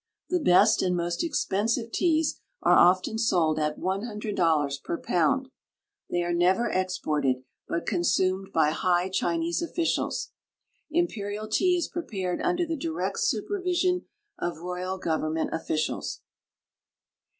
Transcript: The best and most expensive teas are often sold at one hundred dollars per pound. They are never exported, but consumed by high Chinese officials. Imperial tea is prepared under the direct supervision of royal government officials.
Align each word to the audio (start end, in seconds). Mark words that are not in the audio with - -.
The 0.31 0.39
best 0.39 0.81
and 0.81 0.95
most 0.95 1.23
expensive 1.23 1.91
teas 1.91 2.41
are 2.63 2.73
often 2.75 3.19
sold 3.19 3.59
at 3.59 3.77
one 3.77 4.01
hundred 4.03 4.35
dollars 4.35 4.79
per 4.79 4.97
pound. 4.97 5.49
They 6.09 6.23
are 6.23 6.33
never 6.33 6.67
exported, 6.67 7.43
but 7.67 7.85
consumed 7.85 8.51
by 8.51 8.71
high 8.71 9.09
Chinese 9.09 9.61
officials. 9.61 10.31
Imperial 10.89 11.47
tea 11.47 11.77
is 11.77 11.87
prepared 11.87 12.41
under 12.41 12.65
the 12.65 12.75
direct 12.75 13.19
supervision 13.19 14.07
of 14.39 14.57
royal 14.61 14.97
government 14.97 15.51
officials. 15.53 16.21